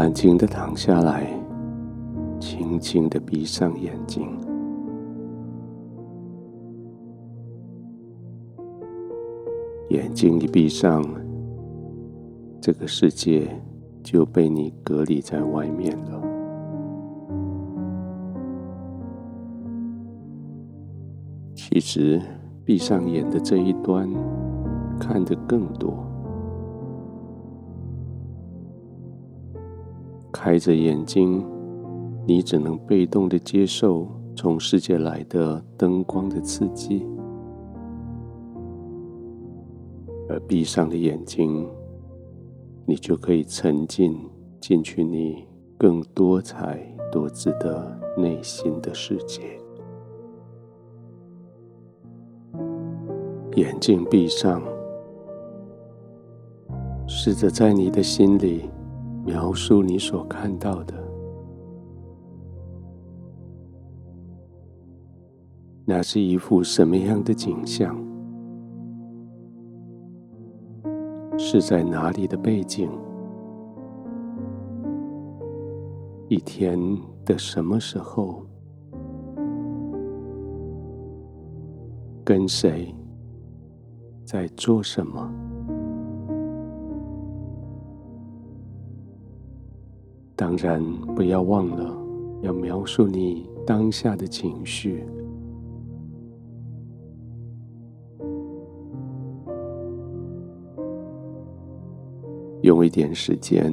[0.00, 1.26] 安静的躺下来，
[2.40, 4.26] 轻轻的闭上眼睛。
[9.90, 11.04] 眼睛一闭上，
[12.62, 13.46] 这个世界
[14.02, 16.22] 就被你隔离在外面了。
[21.54, 22.22] 其实，
[22.64, 24.08] 闭上眼的这一端，
[24.98, 25.90] 看得更多；
[30.42, 31.44] 开着眼睛，
[32.26, 37.06] 你只能被动的接受从世界来的灯光的刺激。
[40.30, 41.68] 而闭上的眼睛，
[42.86, 44.18] 你就可以沉浸
[44.58, 45.46] 进去你
[45.76, 46.80] 更多彩
[47.12, 49.42] 多姿的内心的世界。
[53.56, 54.62] 眼睛闭上，
[57.06, 58.70] 试着在你的心里
[59.24, 60.94] 描述你所看到的，
[65.84, 67.96] 那是一幅什么样的景象？
[71.38, 72.90] 是在哪里的背景？
[76.28, 76.78] 一天
[77.24, 78.42] 的什么时候？
[82.24, 82.94] 跟谁？
[84.24, 85.28] 在做什么？
[90.40, 90.82] 当然，
[91.14, 91.94] 不要忘了
[92.40, 95.04] 要描述你当下的情绪。
[102.62, 103.70] 用一点时间，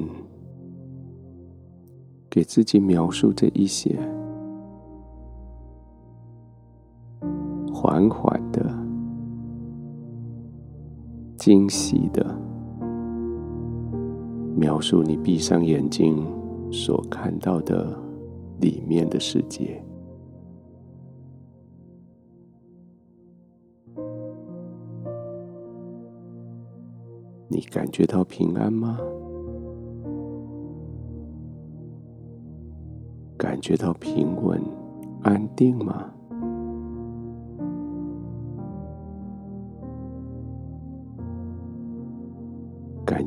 [2.30, 3.98] 给自己描述这一些，
[7.74, 8.78] 缓缓的、
[11.38, 12.38] 惊喜的
[14.58, 16.26] 描述你闭上眼睛
[16.72, 17.98] 所看到的
[18.60, 19.84] 里面的世界。
[27.50, 29.00] 你感觉到平安吗？
[33.38, 34.62] 感觉到平稳、
[35.24, 36.12] 安定吗？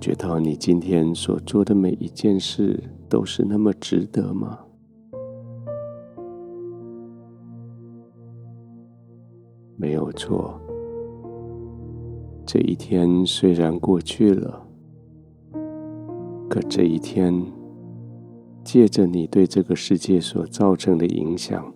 [0.00, 4.58] 觉到你今天所做的每一件事都是那么值得吗？
[9.76, 10.58] 没有错。
[12.46, 14.66] 这一天虽然过去了，
[16.48, 17.32] 可这一天
[18.64, 21.72] 借着你对这个世界所造成的影响，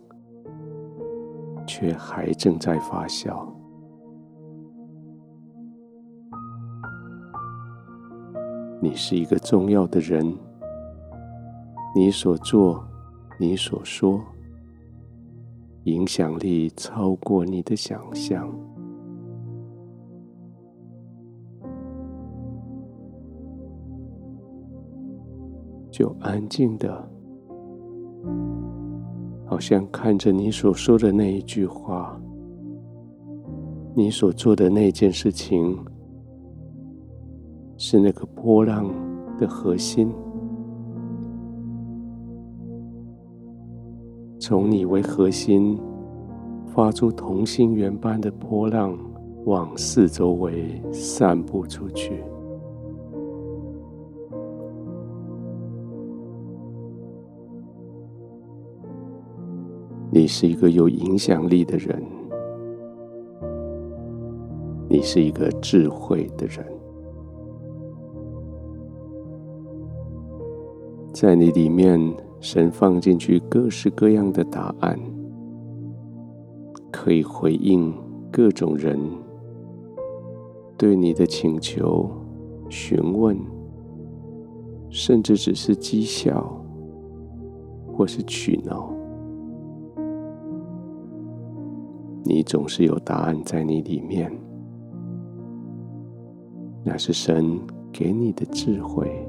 [1.67, 3.47] 却还正在发酵。
[8.85, 10.23] 你是一个重要的人，
[11.97, 12.87] 你所做、
[13.41, 14.21] 你所说，
[15.85, 18.47] 影响力超过你的想象。
[25.91, 27.09] 就安静的，
[29.47, 32.21] 好像看着你所说的那一句话，
[33.95, 35.75] 你所做的那件事情，
[37.77, 38.89] 是那个波浪
[39.39, 40.11] 的核心，
[44.39, 45.79] 从你为核心，
[46.67, 48.97] 发出同心圆般的波浪，
[49.45, 52.23] 往四周围散布出去。
[60.11, 62.01] 你是一个有影响力的人，
[64.89, 66.65] 你是一个智慧的人，
[71.15, 74.99] 在你里面，神放进去各式各样的答案，
[76.91, 77.95] 可以回应
[78.33, 78.99] 各种人
[80.77, 82.11] 对你的请求、
[82.69, 83.39] 询问，
[84.91, 86.61] 甚至只是讥笑
[87.87, 88.93] 或是取闹。
[92.25, 94.37] 你总是有答案在你里面，
[96.83, 97.57] 那是神
[97.93, 99.25] 给你的智慧。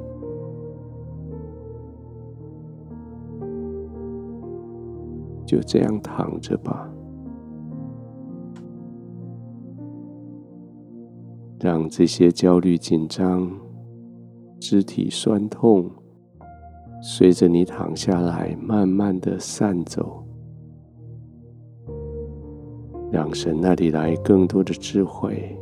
[5.46, 6.90] 就这样躺着吧，
[11.60, 13.52] 让这些焦虑、紧张、
[14.60, 15.90] 肢体酸痛，
[17.02, 20.24] 随着你躺下来，慢慢的散走。
[23.12, 25.56] 让神那里来更多的智慧，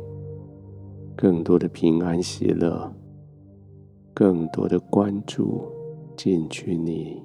[1.14, 2.92] 更多的平安喜乐，
[4.12, 5.62] 更多的关注
[6.16, 7.22] 进去你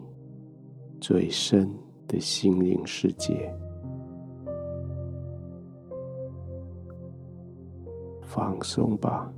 [1.02, 1.68] 最深
[2.10, 3.50] 的心灵世界，
[8.24, 9.32] 放松吧，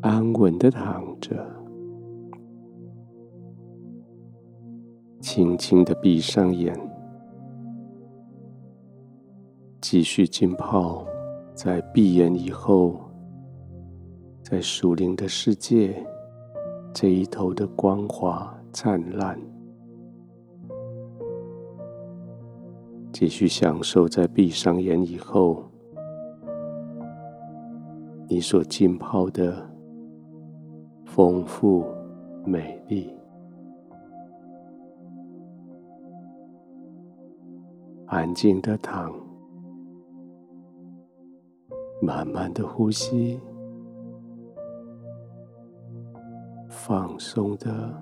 [0.00, 1.44] 安稳的躺着，
[5.20, 6.74] 轻轻的闭上眼，
[9.80, 11.04] 继续浸泡
[11.54, 13.00] 在闭眼以后，
[14.42, 16.06] 在属灵的世界。
[16.94, 19.38] 这一头的光华灿烂，
[23.12, 25.64] 继续享受在闭上眼以后，
[28.28, 29.68] 你所浸泡的
[31.04, 31.84] 丰富
[32.44, 33.12] 美丽。
[38.06, 39.12] 安静的躺，
[42.00, 43.40] 慢慢的呼吸。
[46.68, 47.92] 放松的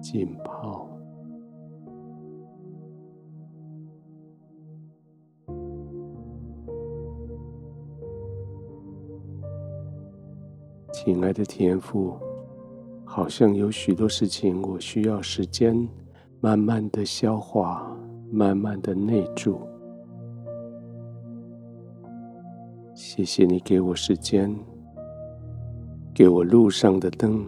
[0.00, 0.87] 浸泡，
[11.10, 12.18] 亲爱的天父，
[13.02, 15.74] 好像有许多事情我需要时间
[16.38, 17.96] 慢慢的消化，
[18.30, 19.58] 慢慢的内住。
[22.94, 24.54] 谢谢你给我时间，
[26.12, 27.42] 给我路上的灯。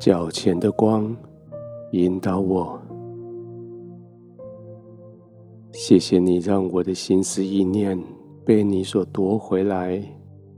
[0.00, 1.14] 脚前的光
[1.92, 2.80] 引导我，
[5.72, 8.02] 谢谢你让我的心思意念
[8.46, 10.02] 被你所夺回来，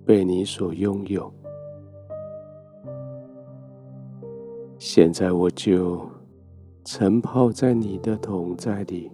[0.06, 1.29] 被你所拥有。
[4.79, 6.09] 现在我就
[6.85, 9.11] 沉泡在你的桶在里，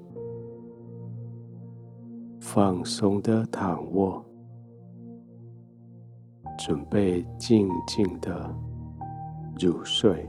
[2.40, 4.22] 放松的躺卧，
[6.58, 8.55] 准备静静的。
[9.61, 10.28] 入睡。